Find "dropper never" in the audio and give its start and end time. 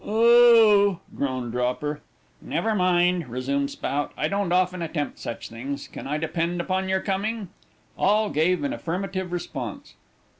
1.51-2.73